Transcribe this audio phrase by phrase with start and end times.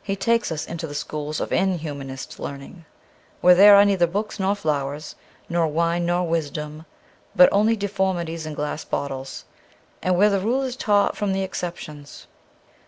[0.00, 2.84] He takes us into the schools of inhumanist learning,
[3.40, 5.16] where there are neither books nor flowers,
[5.48, 6.86] nor wine nor wisdom,
[7.34, 9.44] but only deformities in glass bottles,
[10.00, 12.28] and where the rule is taught from the exceptions.